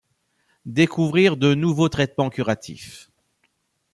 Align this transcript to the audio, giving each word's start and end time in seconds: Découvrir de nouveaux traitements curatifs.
Découvrir 0.65 1.37
de 1.37 1.53
nouveaux 1.53 1.87
traitements 1.87 2.31
curatifs. 2.31 3.11